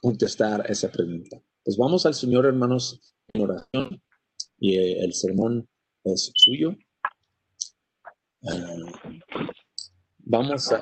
contestar 0.00 0.70
esa 0.70 0.92
pregunta. 0.92 1.42
Pues 1.64 1.76
vamos 1.78 2.04
al 2.04 2.14
Señor, 2.14 2.44
hermanos, 2.44 3.00
en 3.32 3.42
oración 3.42 4.02
y 4.58 4.76
eh, 4.76 5.04
el 5.04 5.14
sermón 5.14 5.66
es 6.04 6.30
suyo. 6.34 6.76
vamos 10.18 10.50
a 10.52 10.78